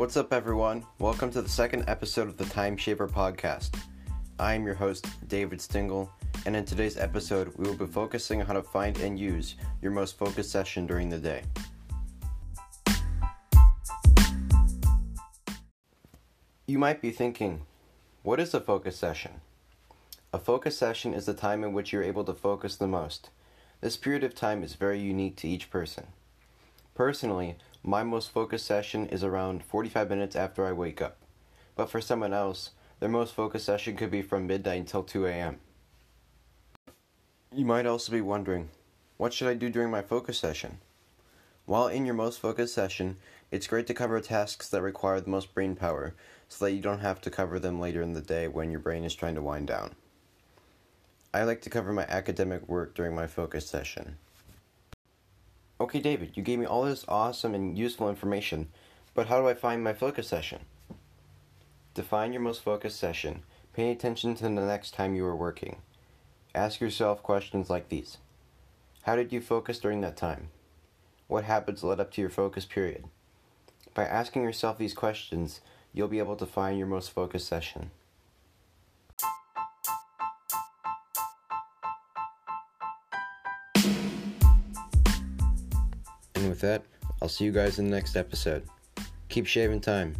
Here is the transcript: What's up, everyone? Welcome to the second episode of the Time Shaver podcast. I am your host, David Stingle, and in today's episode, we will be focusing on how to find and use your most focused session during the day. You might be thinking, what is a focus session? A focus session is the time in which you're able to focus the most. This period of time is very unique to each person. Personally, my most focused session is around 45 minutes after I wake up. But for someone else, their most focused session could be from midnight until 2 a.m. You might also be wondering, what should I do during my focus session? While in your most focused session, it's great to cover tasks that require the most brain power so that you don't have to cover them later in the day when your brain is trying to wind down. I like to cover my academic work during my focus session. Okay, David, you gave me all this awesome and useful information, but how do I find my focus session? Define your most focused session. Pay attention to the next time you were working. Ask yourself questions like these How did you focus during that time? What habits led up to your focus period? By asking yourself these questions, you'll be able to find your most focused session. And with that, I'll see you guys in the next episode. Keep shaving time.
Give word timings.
What's 0.00 0.16
up, 0.16 0.32
everyone? 0.32 0.86
Welcome 0.98 1.30
to 1.32 1.42
the 1.42 1.48
second 1.50 1.84
episode 1.86 2.26
of 2.26 2.38
the 2.38 2.46
Time 2.46 2.74
Shaver 2.74 3.06
podcast. 3.06 3.78
I 4.38 4.54
am 4.54 4.64
your 4.64 4.74
host, 4.74 5.06
David 5.28 5.60
Stingle, 5.60 6.10
and 6.46 6.56
in 6.56 6.64
today's 6.64 6.96
episode, 6.96 7.52
we 7.58 7.68
will 7.68 7.76
be 7.76 7.84
focusing 7.84 8.40
on 8.40 8.46
how 8.46 8.54
to 8.54 8.62
find 8.62 8.98
and 9.00 9.20
use 9.20 9.56
your 9.82 9.92
most 9.92 10.16
focused 10.16 10.50
session 10.50 10.86
during 10.86 11.10
the 11.10 11.18
day. 11.18 11.42
You 16.66 16.78
might 16.78 17.02
be 17.02 17.10
thinking, 17.10 17.66
what 18.22 18.40
is 18.40 18.54
a 18.54 18.60
focus 18.60 18.96
session? 18.96 19.42
A 20.32 20.38
focus 20.38 20.78
session 20.78 21.12
is 21.12 21.26
the 21.26 21.34
time 21.34 21.62
in 21.62 21.74
which 21.74 21.92
you're 21.92 22.02
able 22.02 22.24
to 22.24 22.32
focus 22.32 22.74
the 22.74 22.86
most. 22.86 23.28
This 23.82 23.98
period 23.98 24.24
of 24.24 24.34
time 24.34 24.62
is 24.62 24.76
very 24.76 24.98
unique 24.98 25.36
to 25.36 25.48
each 25.48 25.68
person. 25.68 26.06
Personally, 26.94 27.56
my 27.82 28.02
most 28.02 28.30
focused 28.30 28.66
session 28.66 29.06
is 29.06 29.24
around 29.24 29.64
45 29.64 30.10
minutes 30.10 30.36
after 30.36 30.66
I 30.66 30.72
wake 30.72 31.00
up. 31.00 31.16
But 31.76 31.90
for 31.90 32.00
someone 32.00 32.34
else, 32.34 32.70
their 32.98 33.08
most 33.08 33.34
focused 33.34 33.64
session 33.64 33.96
could 33.96 34.10
be 34.10 34.20
from 34.20 34.46
midnight 34.46 34.80
until 34.80 35.02
2 35.02 35.26
a.m. 35.26 35.60
You 37.52 37.64
might 37.64 37.86
also 37.86 38.12
be 38.12 38.20
wondering, 38.20 38.68
what 39.16 39.32
should 39.32 39.48
I 39.48 39.54
do 39.54 39.70
during 39.70 39.90
my 39.90 40.02
focus 40.02 40.38
session? 40.38 40.78
While 41.64 41.88
in 41.88 42.04
your 42.04 42.14
most 42.14 42.38
focused 42.38 42.74
session, 42.74 43.16
it's 43.50 43.66
great 43.66 43.86
to 43.86 43.94
cover 43.94 44.20
tasks 44.20 44.68
that 44.68 44.82
require 44.82 45.20
the 45.20 45.30
most 45.30 45.54
brain 45.54 45.74
power 45.74 46.14
so 46.48 46.64
that 46.64 46.72
you 46.72 46.80
don't 46.80 47.00
have 47.00 47.20
to 47.22 47.30
cover 47.30 47.58
them 47.58 47.80
later 47.80 48.02
in 48.02 48.12
the 48.12 48.20
day 48.20 48.46
when 48.46 48.70
your 48.70 48.80
brain 48.80 49.04
is 49.04 49.14
trying 49.14 49.36
to 49.36 49.42
wind 49.42 49.68
down. 49.68 49.94
I 51.32 51.44
like 51.44 51.62
to 51.62 51.70
cover 51.70 51.92
my 51.92 52.04
academic 52.08 52.68
work 52.68 52.94
during 52.94 53.14
my 53.14 53.26
focus 53.26 53.66
session. 53.66 54.16
Okay, 55.80 55.98
David, 55.98 56.32
you 56.34 56.42
gave 56.42 56.58
me 56.58 56.66
all 56.66 56.84
this 56.84 57.06
awesome 57.08 57.54
and 57.54 57.78
useful 57.78 58.10
information, 58.10 58.68
but 59.14 59.28
how 59.28 59.40
do 59.40 59.48
I 59.48 59.54
find 59.54 59.82
my 59.82 59.94
focus 59.94 60.28
session? 60.28 60.60
Define 61.94 62.34
your 62.34 62.42
most 62.42 62.62
focused 62.62 63.00
session. 63.00 63.44
Pay 63.72 63.90
attention 63.90 64.34
to 64.34 64.42
the 64.42 64.50
next 64.50 64.92
time 64.92 65.14
you 65.14 65.22
were 65.22 65.34
working. 65.34 65.80
Ask 66.54 66.82
yourself 66.82 67.22
questions 67.22 67.70
like 67.70 67.88
these 67.88 68.18
How 69.04 69.16
did 69.16 69.32
you 69.32 69.40
focus 69.40 69.78
during 69.78 70.02
that 70.02 70.18
time? 70.18 70.50
What 71.28 71.44
habits 71.44 71.82
led 71.82 71.98
up 71.98 72.10
to 72.12 72.20
your 72.20 72.28
focus 72.28 72.66
period? 72.66 73.04
By 73.94 74.04
asking 74.04 74.42
yourself 74.42 74.76
these 74.76 74.92
questions, 74.92 75.62
you'll 75.94 76.08
be 76.08 76.18
able 76.18 76.36
to 76.36 76.46
find 76.46 76.76
your 76.76 76.88
most 76.88 77.10
focused 77.10 77.48
session. 77.48 77.90
And 86.40 86.48
with 86.48 86.60
that, 86.60 86.82
I'll 87.20 87.28
see 87.28 87.44
you 87.44 87.52
guys 87.52 87.78
in 87.78 87.90
the 87.90 87.94
next 87.94 88.16
episode. 88.16 88.64
Keep 89.28 89.46
shaving 89.46 89.82
time. 89.82 90.16